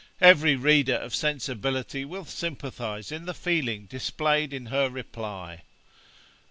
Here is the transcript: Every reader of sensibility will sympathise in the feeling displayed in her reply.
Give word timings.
Every 0.19 0.55
reader 0.55 0.95
of 0.95 1.13
sensibility 1.13 2.05
will 2.05 2.25
sympathise 2.25 3.11
in 3.11 3.25
the 3.25 3.35
feeling 3.35 3.85
displayed 3.85 4.51
in 4.51 4.65
her 4.65 4.89
reply. 4.89 5.61